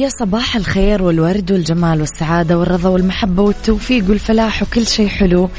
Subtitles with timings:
[0.00, 5.50] يا صباح الخير والورد والجمال والسعادة والرضا والمحبة والتوفيق والفلاح وكل شيء حلو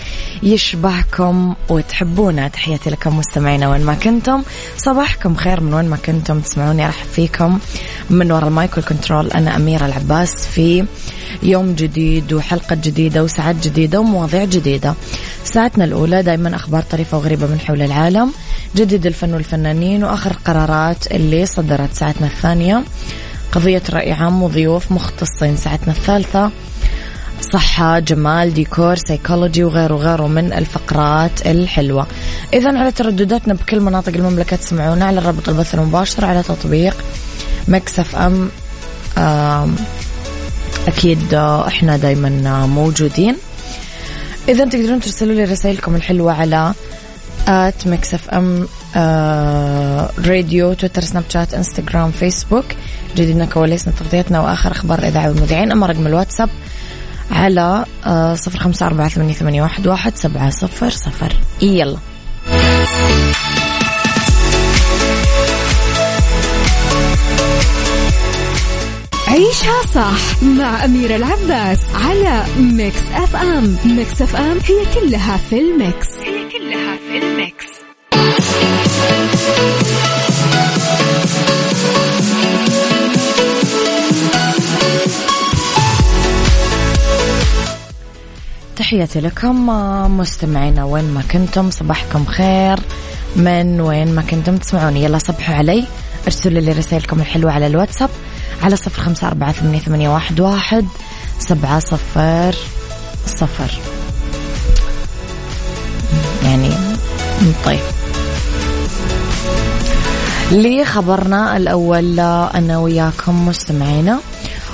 [0.44, 2.48] يشبهكم وتحبونا.
[2.48, 4.44] تحياتي لكم مستمعينا وين ما كنتم.
[4.78, 6.40] صباحكم خير من وين ما كنتم.
[6.40, 7.60] تسمعوني أرحب فيكم
[8.10, 9.32] من وراء المايك وال control.
[9.32, 10.86] أنا أميرة العباس في
[11.44, 14.94] يوم جديد وحلقة جديدة وساعات جديدة ومواضيع جديدة.
[15.44, 18.32] ساعتنا الأولى دائما أخبار طريفة وغريبة من حول العالم.
[18.76, 22.84] جديد الفن والفنانين وآخر قرارات اللي صدرت ساعتنا الثانية.
[23.52, 25.58] قضية رأي عام وضيوف مختصين.
[25.58, 26.52] ساعتنا الثالثة
[27.54, 32.08] صحة جمال ديكور سيكولوجي وغيره وغيره من الفقرات الحلوة.
[32.54, 36.96] إذا على تردداتنا بكل مناطق المملكة تسمعونا على الرابط البث المباشر على تطبيق
[37.68, 38.50] Mix FM.
[40.88, 43.36] أكيد إحنا دايما موجودين.
[44.50, 46.74] إذا تقدرون ترسلوا لي رسائلكم الحلوة على
[47.48, 52.66] at Mix FM آه راديو تويتر سناب شات إنستغرام فيسبوك.
[53.16, 55.72] جديدنا كواليسنا تغطيتنا وآخر أخبار الإذاعة والمذيعين.
[55.72, 56.50] أما رقم الواتساب
[57.32, 61.34] على آه صفر خمسة أربعة ثمانية, واحد سبعة صفر صفر.
[61.62, 61.98] يلا.
[69.28, 76.08] عيشها صح مع أميرة العباس على Mix FM Mix FM هي كلها في ال mix.
[76.18, 77.71] هي كلها في الميكس.
[88.92, 89.68] تحياتي لكم
[90.18, 92.80] مستمعينا وين ما كنتم صباحكم خير.
[93.36, 95.86] من وين ما كنتم تسمعوني يلا صبحوا علي.
[96.26, 98.10] ارسلوا لي رسائلكم الحلوة على الواتساب
[98.64, 100.86] على صفر خمسة أربعة ثمانية, ثمانية واحد, واحد
[101.40, 102.56] سبعة صفر
[103.28, 103.80] صفر.
[106.44, 106.70] يعني
[107.66, 107.80] طيب.
[110.52, 114.20] لخبرنا الأول أنا وياكم مستمعينا.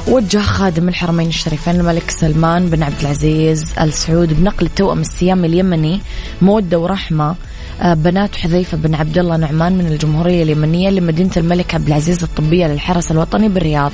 [0.09, 6.01] وجه خادم الحرمين الشريفين الملك سلمان بن عبد العزيز آل سعود بنقل التوأم السيامي اليمني
[6.41, 7.35] مودة ورحمة
[7.81, 12.68] آه، بنات حذيفة بن عبد الله نعمان من الجمهورية اليمنية لمدينة الملك عبد العزيز الطبية
[12.68, 13.91] للحرس الوطني بالرياض.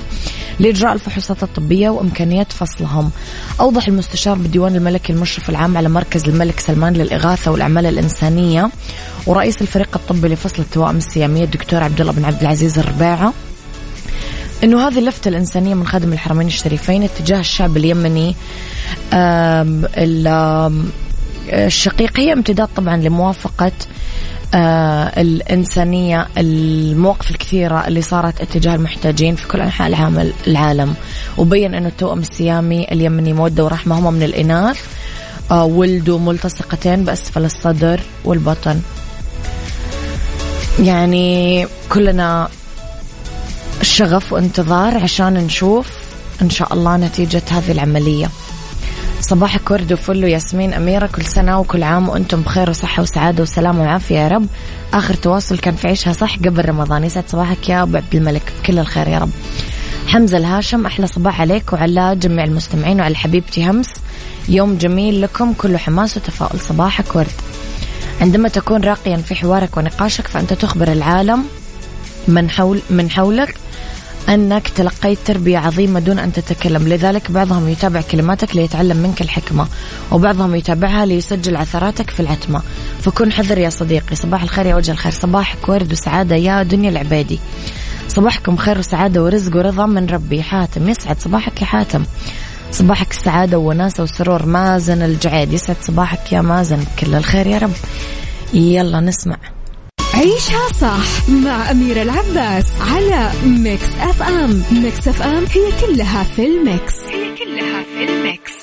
[0.59, 3.11] لإجراء الفحوصات الطبية وإمكانية فصلهم.
[3.59, 8.69] أوضح المستشار بالديوان الملكي المشرف العام على مركز الملك سلمان للإغاثة والأعمال الإنسانية
[9.27, 13.33] ورئيس الفريق الطبي لفصل التوائم السيامية الدكتور عبد الله بن عبد العزيز الرباعة.
[14.63, 18.35] إنه هذه اللفتة الإنسانية من خادم الحرمين الشريفين اتجاه الشعب اليمني
[21.49, 23.71] الشقيق هي امتداد طبعا لموافقة
[24.53, 29.87] آه الإنسانية المواقف الكثيرة اللي صارت اتجاه المحتاجين في كل أنحاء
[30.47, 30.93] العالم.
[31.37, 34.79] وبين أنه التوأم السيامي اليمني مودة ورحمة هم من الإناث
[35.51, 38.81] آه ولدوا ملتصقتين بأسفل الصدر والبطن.
[40.79, 42.47] يعني كلنا
[43.83, 45.87] شغف وانتظار عشان نشوف
[46.41, 48.29] إن شاء الله نتيجة هذه العملية.
[49.21, 54.19] صباحك ورد وفل وياسمين أميرة كل سنة وكل عام وأنتم بخير وصحة وسعادة وسلامة وعافية
[54.19, 54.47] يا رب.
[54.93, 57.03] آخر تواصل كان في عيشها صح قبل رمضان.
[57.03, 58.53] يسعد صباحك يا أبو عبد الملك.
[58.63, 59.29] بكل الخير يا رب.
[60.07, 63.89] حمزة الهاشم أحلى صباح عليك وعلى جميع المستمعين وعلى حبيبتي همس.
[64.49, 66.59] يوم جميل لكم كله حماس وتفاؤل.
[66.59, 67.27] صباحك ورد
[68.21, 71.43] عندما تكون راقيا في حوارك ونقاشك فأنت تخبر العالم
[72.27, 73.55] من حول من حولك
[74.29, 76.87] أنك تلقيت تربية عظيمة دون أن تتكلم.
[76.87, 79.67] لذلك بعضهم يتابع كلماتك ليتعلم منك الحكمة
[80.11, 82.61] وبعضهم يتابعها ليسجل عثراتك في العتمة.
[83.01, 84.15] فكن حذر يا صديقي.
[84.15, 85.11] صباح الخير يا وجه الخير.
[85.11, 87.39] صباحك ورد وسعادة يا دنيا العبادي.
[88.07, 90.43] صباحكم خير وسعادة ورزق ورضا من ربي.
[90.43, 92.03] حاتم يسعد صباحك يا حاتم.
[92.71, 95.53] صباحك السعادة ووناسة وسرور مازن الجعيد.
[95.53, 96.83] يسعد صباحك يا مازن.
[96.99, 97.73] كل الخير يا رب.
[98.53, 99.37] يلا نسمع.
[100.13, 104.63] عيشها صح مع أميرة العباس على Mix FM.
[104.71, 106.93] Mix FM هي كلها في ال mix.
[107.07, 108.53] هي كلها في ال mix.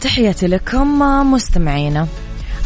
[0.00, 0.98] تحياتي لكم
[1.32, 2.06] مستمعينا.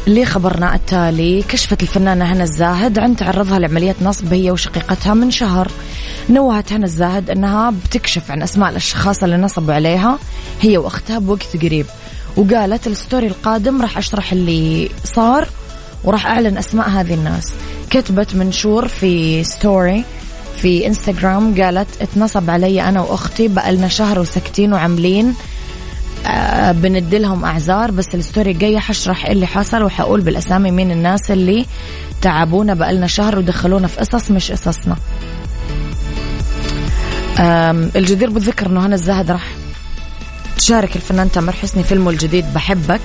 [0.06, 5.70] لخبرنا التالي كشفت الفنانة هنا الزاهد عن تعرضها لعملية نصب هي وشقيقتها من شهر.
[6.30, 10.18] نوهت هنا الزاهد أنها بتكشف عن أسماء الأشخاص اللي نصبوا عليها.
[10.60, 11.86] هي وأختها بوقت قريب.
[12.36, 15.48] وقالت ال story القادم راح أشرح اللي صار
[16.04, 17.52] وراح أعلن أسماء هذه الناس.
[17.90, 20.04] كتبت منشور في story
[20.56, 25.34] في إنستغرام قالت اتنصب علي أنا وأختي بقالنا شهر وساكتين وعاملين
[26.26, 31.66] آه بندلهم أعذار بس الستوري الجايه حشرح إيه اللي حصل وحقول بالأسامي مين الناس اللي
[32.22, 34.96] تعبونا بقالنا شهر ودخلونا في قصص مش قصصنا.
[37.40, 39.44] الجدير بالذكر إنه هنا الزاهد راح
[40.58, 43.00] تشارك الفنان تامر حسني فيلمه الجديد بحبك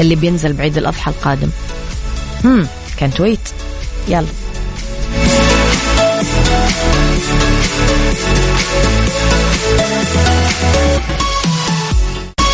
[0.00, 1.50] اللي بينزل بعيد الأضحى القادم.
[2.44, 3.48] امم كانت ويت
[4.08, 4.26] يلا.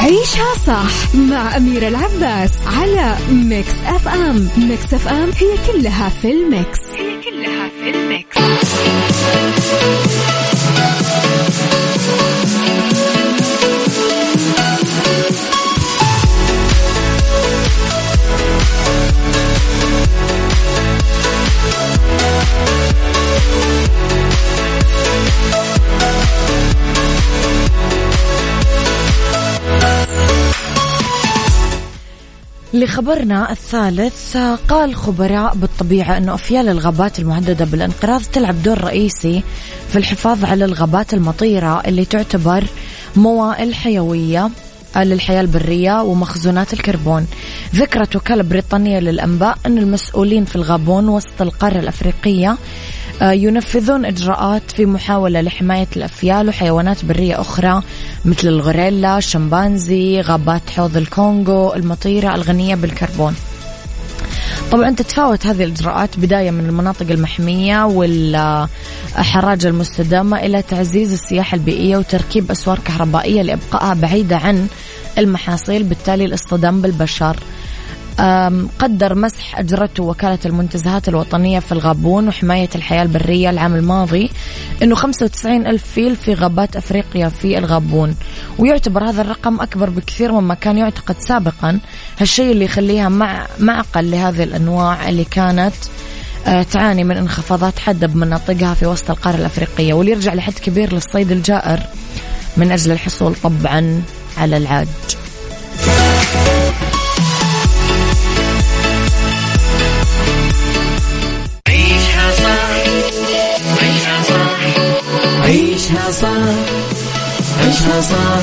[0.00, 6.80] عيشها صح مع أميرة العباس على Mix FM Mix FM هي كلها في ال mix.
[6.96, 8.38] هي كلها في ال mix.
[32.74, 34.36] لخبرنا الثالث
[34.68, 39.42] قال خبراء بالطبيعة أنه أفيال الغابات المهددة بالانقراض تلعب دور رئيسي
[39.88, 42.64] في الحفاظ على الغابات المطيرة اللي تعتبر
[43.16, 44.50] موائل حيوية
[44.96, 47.26] للحياة البرية ومخزونات الكربون.
[47.74, 52.56] ذكرت وكالة بريطانية للأنباء أن المسؤولين في الغابون وسط القارة الأفريقية آه،
[53.22, 57.82] ينفذون إجراءات في محاولة لحماية الأفيال وحيوانات برية أخرى
[58.24, 63.34] مثل الغوريلا، الشمبانزي، غابات حوض الكونغو المطيرة الغنية بالكربون.
[64.72, 72.50] طبعا تتفاوت هذه الإجراءات بداية من المناطق المحمية والحراج المستدامة إلى تعزيز السياحة البيئية وتركيب
[72.50, 74.66] أسوار كهربائية لإبقائها بعيدة عن
[75.18, 77.36] المحاصيل بالتالي الاصطدام بالبشر.
[78.78, 84.30] قدر مسح أجرته وكالة المنتزهات الوطنية في الغابون وحماية الحياة البرية العام الماضي
[84.82, 88.16] أنه 95 ألف فيل في غابات أفريقيا في الغابون.
[88.58, 91.78] ويعتبر هذا الرقم أكبر بكثير مما كان يعتقد سابقا.
[92.18, 95.74] هالشيء اللي يخليها مع معقل لهذه الأنواع اللي كانت
[96.46, 99.94] أه، تعاني من انخفاضات حادة بمناطقها في وسط القارة الأفريقية.
[99.94, 101.80] واللي يرجع لحد كبير للصيد الجائر
[102.56, 104.02] من أجل الحصول طبعا
[104.38, 104.88] على العاج.
[117.74, 118.42] عيشها صح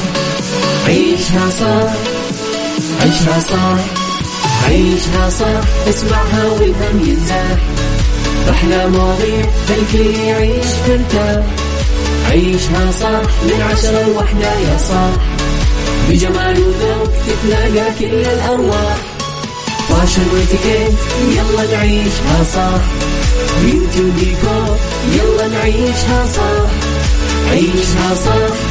[0.88, 1.94] عيشها صح
[3.02, 3.80] عيشها صح
[4.68, 7.58] عيشها صح اسمعها والهم ينزاح
[8.50, 11.44] أحلى مواضيع خلي يعيش ترتاح
[12.32, 15.14] عيشها صح من عشرة لوحدة يا صاح
[16.10, 18.98] بجمال وذوق تتلاقى كل الأرواح
[19.90, 20.98] فاشل واتيكيت
[21.30, 22.82] يلا نعيشها صح
[23.64, 24.78] بيوتي وديكور
[25.14, 26.72] يلا نعيشها صح
[27.52, 28.71] عيشها صح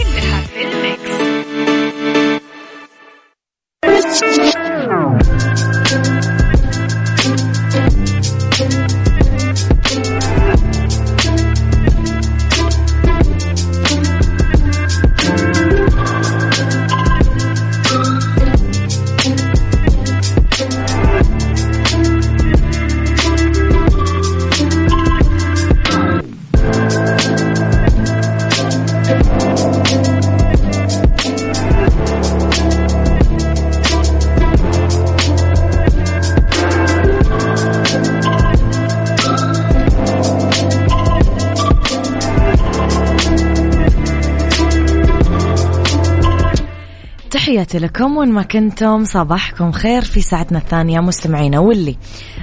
[47.63, 51.97] تحياتي لكم وين ما كنتم صباحكم خير في ساعتنا الثانية مستمعينا واللي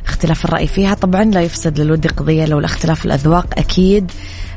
[0.07, 4.11] اختلاف الرأي فيها طبعا لا يفسد للود قضية لو الاختلاف الأذواق أكيد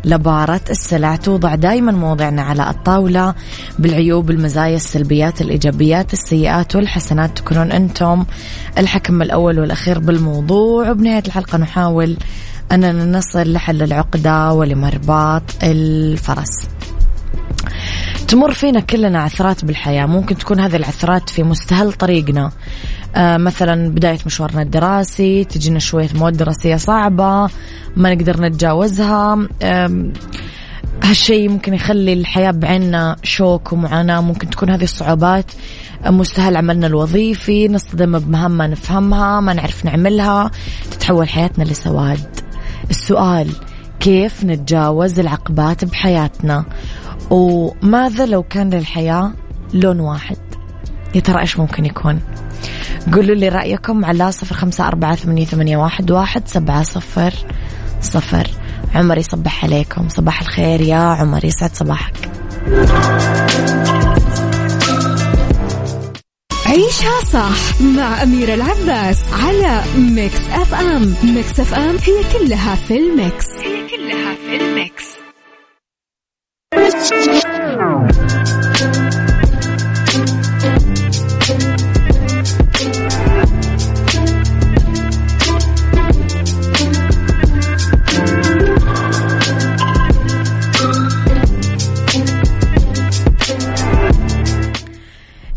[0.05, 1.15] لبارة السلع.
[1.15, 3.35] توضع دائما مواضعنا على الطاولة
[3.79, 8.25] بالعيوب المزايا السلبيات الإيجابيات السيئات والحسنات تكونون أنتم
[8.77, 10.91] الحكم الأول والأخير بالموضوع.
[10.91, 12.17] وبنهاية الحلقة نحاول
[12.71, 16.67] أننا نصل لحل العقدة ولمرباط الفرس.
[18.31, 20.05] تمر فينا كلنا عثرات بالحياة.
[20.05, 22.51] ممكن تكون هذه العثرات في مستهل طريقنا.
[23.15, 27.49] آه مثلا بداية مشوارنا الدراسي تجينا شوية مواد دراسية صعبة
[27.95, 29.47] ما نقدر نتجاوزها.
[29.61, 30.11] آه
[31.03, 34.21] هالشيء ممكن يخلي الحياة بعيننا شوك ومعاناة.
[34.21, 35.51] ممكن تكون هذه الصعوبات
[36.05, 40.51] مستهل عملنا الوظيفي نصطدم بمهام ما نفهمها ما نعرف نعملها.
[40.91, 42.39] تتحول حياتنا لسواد.
[42.89, 43.51] السؤال
[43.99, 46.65] كيف نتجاوز العقبات بحياتنا؟
[47.31, 49.31] وماذا لو كان للحياة
[49.73, 50.37] لون واحد؟
[51.15, 52.19] يا ترى إيش ممكن يكون؟
[53.13, 57.33] قولوا لي رأيكم على صفر خمسة أربعة ثمانية, ثمانية واحد, واحد سبعة صفر
[58.01, 58.47] صفر.
[58.95, 60.09] عمر يصبح عليكم.
[60.09, 62.29] صباح الخير يا عمر يسعد صباحك.
[66.65, 71.15] عيشها صح مع أميرة العباس على Mix FM.
[71.23, 73.45] Mix FM هي كلها في ال mix.
[77.11, 77.40] Thank you.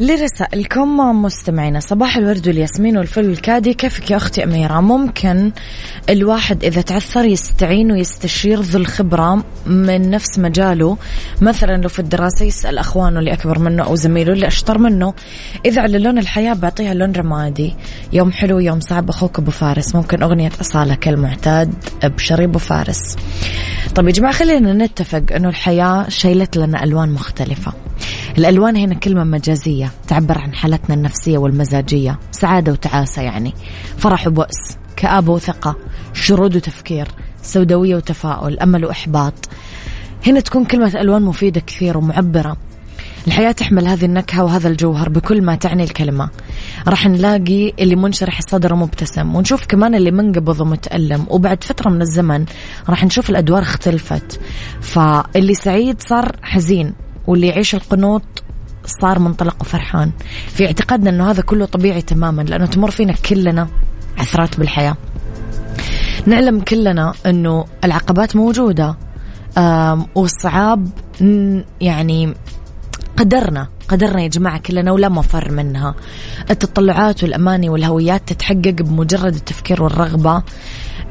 [0.05, 1.81] لرسائلكم مستمعينا.
[1.81, 3.75] صباح الورد والياسمين والفل والكادي.
[3.75, 5.53] كيفك يا أختي أميرة؟ ممكن
[6.11, 10.97] الواحد إذا تعثر يستعين ويستشير ذو الخبرة من نفس مجاله.
[11.41, 15.15] مثلا لو في الدراسة يسأل أخوانه اللي أكبر منه أو زميله اللي أشطر منه.
[15.67, 17.75] إذا على لون الحياة بعطيها لون رمادي.
[18.13, 19.09] يوم حلو يوم صعب.
[19.09, 19.95] أخوك أبو فارس.
[19.95, 23.17] ممكن أغنية أصالة كالمعتاد بشريب أبو فارس.
[23.95, 27.73] طيب يا جماعة خلينا نتفق أنه الحياة شيلت لنا ألوان مختلفة.
[28.39, 29.91] الألوان هنا كلمة مجازية.
[30.09, 32.19] تعبر عن حالتنا النفسية والمزاجية.
[32.31, 33.55] سعادة وتعاسة يعني.
[33.99, 34.77] فرح وبؤس.
[34.97, 35.77] كآبة وثقة.
[36.13, 37.09] شرود وتفكير.
[37.43, 38.61] سوداوية وتفاؤل.
[38.61, 39.49] أمل وإحباط.
[40.27, 42.57] هنا تكون كلمة ألوان مفيدة كثير ومعبرة.
[43.27, 46.31] الحياة تحمل هذه النكهة وهذا الجوهر بكل ما تعني الكلمة.
[46.89, 51.27] راح نلاقي اللي منشرح الصدر ومبتسم ونشوف كمان اللي منقبض ومتألم.
[51.31, 52.45] وبعد فترة من الزمن
[52.89, 54.41] راح نشوف الأدوار اختلفت.
[54.81, 56.95] فاللي سعيد صار حزين.
[57.27, 58.44] واللي يعيش القنوط
[58.87, 60.13] صار منطلق وفرحان.
[60.49, 63.69] في اعتقادنا أنه هذا كله طبيعي تماما لأنه تمر فينا كلنا
[64.19, 64.97] عثرات بالحياة.
[66.27, 68.97] نعلم كلنا أنه العقبات موجودة
[70.15, 70.89] والصعاب
[71.81, 72.35] يعني
[73.17, 75.95] قدرنا قدرنا يا جماعة كلنا ولا مفر منها.
[76.51, 80.43] التطلعات والأماني والهويات تتحقق بمجرد التفكير والرغبة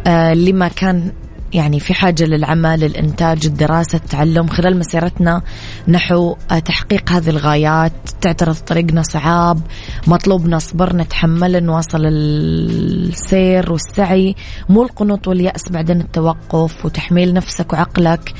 [0.07, 1.11] آه لما كان
[1.53, 4.47] يعني في حاجة للعمل الإنتاج الدراسة التعلم.
[4.47, 5.41] خلال مسيرتنا
[5.87, 7.91] نحو تحقيق هذه الغايات.
[8.21, 9.61] تعترض طريقنا صعاب
[10.07, 14.35] مطلوبنا صبر نتحمل نواصل السير والسعي.
[14.69, 18.33] مو القنوط واليأس بعدين التوقف وتحميل نفسك وعقلك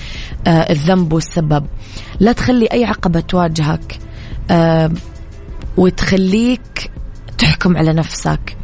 [0.48, 1.65] آه الذنب والسبب.
[2.20, 4.00] لا تخلي أي عقبة تواجهك
[4.51, 4.91] آه
[5.77, 6.91] وتخليك
[7.38, 8.58] تحكم على نفسك.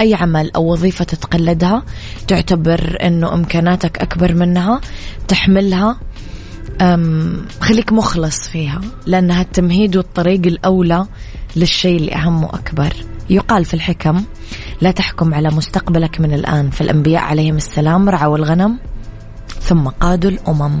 [0.00, 1.82] أي عمل أو وظيفة تتقلدها
[2.28, 4.80] تعتبر أنه إمكاناتك أكبر منها
[5.28, 5.98] تحملها
[7.60, 11.06] خليك مخلص فيها لأنها التمهيد والطريق الأولى
[11.56, 12.92] للشيء اللي أهم وأكبر
[13.30, 14.22] يقال في الحكم
[14.80, 16.70] لا تحكم على مستقبلك من الآن.
[16.70, 18.78] فالأنبياء عليهم السلام رعوا الغنم
[19.60, 20.80] ثم قادوا الأمم.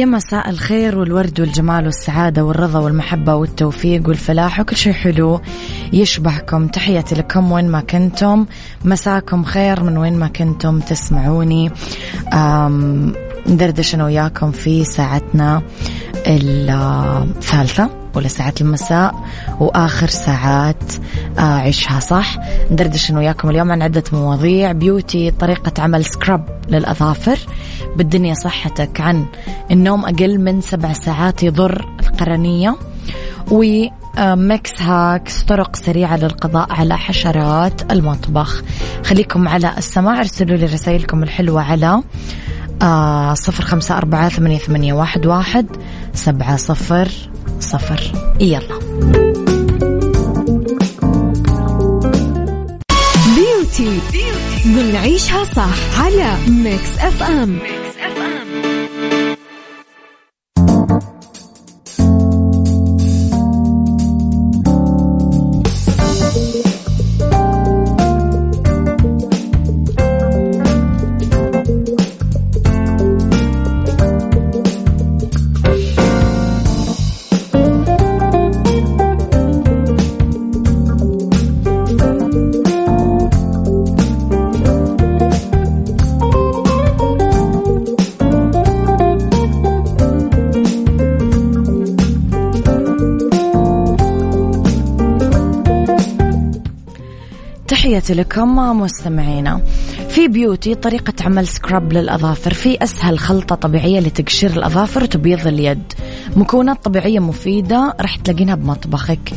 [0.00, 5.40] يا مساء الخير والورد والجمال والسعادة والرضا والمحبة والتوفيق والفلاح وكل شيء حلو
[5.92, 6.66] يشبهكم.
[6.66, 8.46] تحياتي لكم وين ما كنتم.
[8.84, 11.70] مساكم خير من وين ما كنتم تسمعوني.
[13.46, 15.62] ندردش أنا وياكم في ساعتنا
[16.26, 19.14] الثالثة ولا ساعات المساء
[19.60, 20.92] وآخر ساعات
[21.38, 22.36] آه، عيشها صح.
[22.70, 24.72] ندردش أنا وياكم اليوم عن عدة مواضيع.
[24.72, 27.38] بيوتي طريقة عمل سكراب للأظافر.
[27.96, 29.24] بالدنيا صحتك عن
[29.70, 32.76] النوم أقل من سبع ساعات يضر القرنية.
[33.50, 33.64] و
[34.18, 38.62] Mix hacks طرق سريعة للقضاء على حشرات المطبخ.
[39.04, 42.02] خليكم على السماع ارسلوا لي رسائلكم الحلوة على
[42.82, 45.66] آه، صفر خمسة أربعة ثمانية, واحد
[46.14, 47.08] سبعة صفر
[47.60, 48.12] صفر.
[48.40, 49.29] يلا.
[54.78, 57.89] نعيشها صح على ميكس اف ام ميكس
[98.00, 99.60] تحياتي لكم مستمعينا.
[100.08, 102.54] في بيوتي طريقة عمل سكراب للأظافر.
[102.54, 105.92] في أسهل خلطة طبيعية لتقشير الأظافر وتبييض اليد.
[106.36, 109.32] مكونات طبيعية مفيدة راح تلاقينها بمطبخك.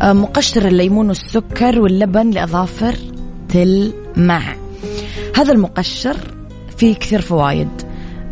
[0.00, 2.94] آه، مقشر الليمون والسكر واللبن لأظافر
[3.48, 4.42] تلمع
[5.36, 6.16] هذا المقشر
[6.76, 7.68] فيه كثير فوائد.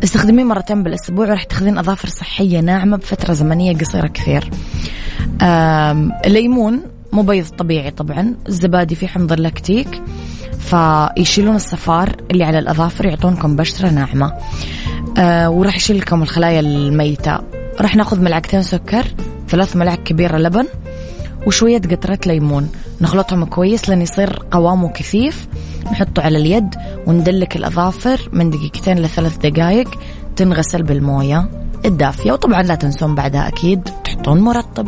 [0.03, 4.49] استخدميه مرتين بالأسبوع وراح تاخذين أظافر صحية ناعمة بفترة زمنية قصيرة كثير.
[6.25, 10.01] الليمون مبيض طبيعي طبعا الزبادي فيه حمض اللاكتيك
[10.59, 14.33] فيشيلون الصفار اللي على الأظافر يعطونكم بشرة ناعمة.
[15.17, 17.39] آه وراح يشيل لكم الخلايا الميتة.
[17.81, 19.07] راح ناخذ ملعقتين سكر
[19.49, 20.65] ثلاث ملعق كبيرة لبن
[21.47, 22.69] وشوية قطرة ليمون.
[23.01, 25.47] نخلطهم كويس لين يصير قوامه كثيف
[25.85, 26.75] نحطه على اليد
[27.07, 29.99] وندلك الأظافر من دقيقتين لثلاث دقائق
[30.35, 31.49] تنغسل بالموية
[31.85, 32.31] الدافية.
[32.31, 34.87] وطبعا لا تنسون بعدها أكيد تحطون مرطب.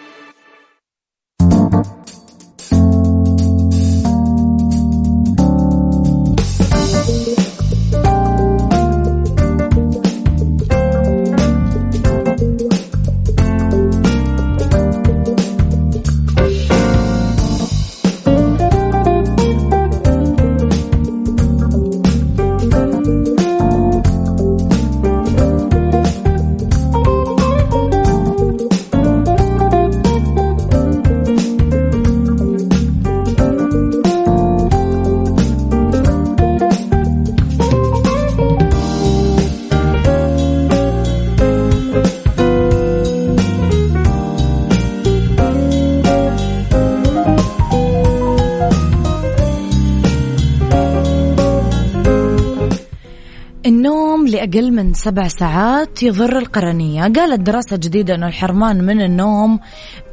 [54.93, 57.01] سبع ساعات يضر القرنية.
[57.01, 59.59] قالت دراسة جديدة أنه الحرمان من النوم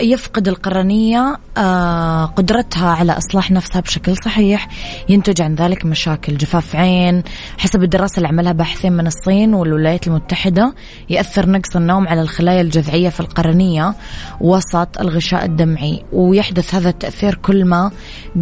[0.00, 4.68] يفقد القرنية آه، قدرتها على إصلاح نفسها بشكل صحيح.
[5.08, 7.22] ينتج عن ذلك مشاكل جفاف عين.
[7.58, 10.74] حسب الدراسة اللي عملها باحثين من الصين والولايات المتحدة
[11.10, 13.94] يأثر نقص النوم على الخلايا الجذعية في القرنية
[14.40, 16.04] وسط الغشاء الدمعي.
[16.12, 17.90] ويحدث هذا التأثير كل ما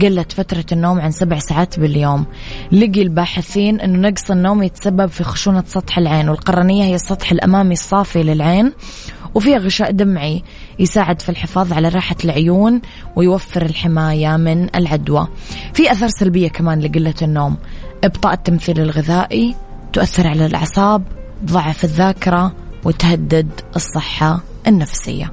[0.03, 2.27] قلت فترة النوم عن سبع ساعات باليوم.
[2.72, 6.26] لقي الباحثين أنه نقص النوم يتسبب في خشونة سطح العين.
[6.29, 8.73] والقرنية هي السطح الأمامي الصافي للعين
[9.35, 10.43] وفيها غشاء دمعي
[10.79, 12.81] يساعد في الحفاظ على راحة العيون
[13.17, 15.29] ويوفر الحماية من العدوى.
[15.75, 17.57] في أثار سلبية كمان لقلة النوم.
[18.05, 19.55] إبطاء التمثيل الغذائي
[19.93, 21.03] تؤثر على الأعصاب
[21.45, 22.53] ضعف الذاكرة
[22.85, 25.33] وتهدد الصحة النفسية.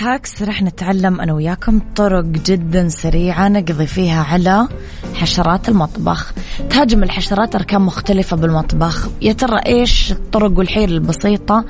[0.00, 4.68] hacks رح نتعلم أنا وياكم طرق جدا سريعة نقضي فيها على
[5.14, 6.34] حشرات المطبخ.
[6.70, 9.08] تهاجم الحشرات أركان مختلفة بالمطبخ.
[9.22, 11.64] يا ترى إيش الطرق والحيل البسيطة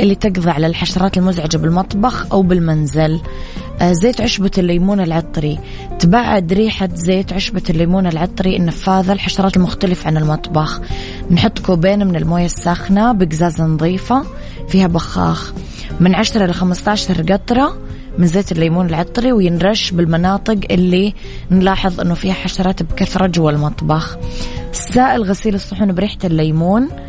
[0.00, 3.20] اللي تقضي على الحشرات المزعجة بالمطبخ أو بالمنزل؟
[3.82, 5.58] زيت عشبة الليمون العطري.
[5.98, 10.80] تبعد ريحة زيت عشبة الليمون العطري النفاذة الحشرات المختلفة عن المطبخ.
[11.30, 14.26] نحط كوبين من الموية الساخنة بقزازة نظيفة
[14.68, 15.52] فيها بخاخ.
[16.00, 17.78] من 10 ل 15 قطرة
[18.18, 21.14] من زيت الليمون العطري وينرش بالمناطق اللي
[21.50, 24.18] نلاحظ إنه فيها حشرات بكثرة جوا المطبخ.
[24.72, 26.88] سائل غسيل الصحون بريحة الليمون.
[26.90, 27.05] آه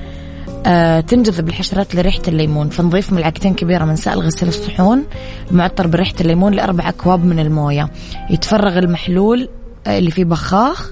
[1.08, 2.70] تنجذب الحشرات لريحة الليمون.
[2.70, 5.04] فنضيف ملعقتين كبيرة من سائل غسيل الصحون
[5.52, 7.90] المعطر بريحة الليمون لأربع أكواب من الموية.
[8.30, 9.50] يتفرغ المحلول
[9.88, 10.92] آه اللي فيه بخاخ.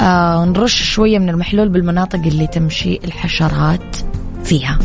[0.00, 3.96] آه نرش شوية من المحلول بالمناطق اللي تمشي الحشرات
[4.44, 4.78] فيها.